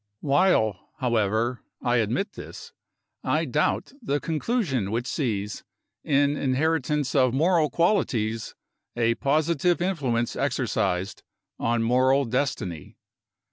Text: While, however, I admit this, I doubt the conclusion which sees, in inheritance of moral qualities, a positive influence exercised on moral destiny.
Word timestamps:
While, 0.21 0.89
however, 0.97 1.61
I 1.79 1.97
admit 1.97 2.31
this, 2.33 2.73
I 3.23 3.45
doubt 3.45 3.93
the 4.01 4.19
conclusion 4.19 4.89
which 4.89 5.05
sees, 5.05 5.63
in 6.03 6.35
inheritance 6.35 7.13
of 7.13 7.35
moral 7.35 7.69
qualities, 7.69 8.55
a 8.95 9.13
positive 9.13 9.79
influence 9.79 10.35
exercised 10.35 11.21
on 11.59 11.83
moral 11.83 12.25
destiny. 12.25 12.97